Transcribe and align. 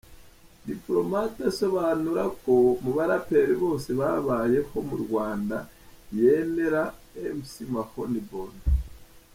Diplomate 0.69 1.39
asobanura 1.51 2.23
ko 2.41 2.53
mu 2.83 2.91
baraperi 2.97 3.53
bose 3.63 3.89
babayeho 3.99 4.75
mu 4.89 4.95
Rwanda 5.03 5.57
yemera 6.19 6.83
gusa 7.37 7.37
Mc 7.37 7.55
Mahoniboni. 7.73 8.61